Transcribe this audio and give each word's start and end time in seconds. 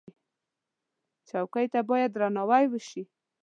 چوکۍ 1.27 1.65
ته 1.73 1.79
باید 1.89 2.09
درناوی 2.13 2.65
وشي. 2.69 3.03